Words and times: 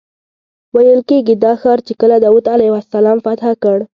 ویل 0.75 1.01
کېږي 1.09 1.35
دا 1.43 1.51
ښار 1.61 1.79
چې 1.87 1.93
کله 2.01 2.15
داود 2.25 2.45
علیه 2.53 2.73
السلام 2.81 3.17
فتح 3.25 3.49
کړ. 3.63 3.77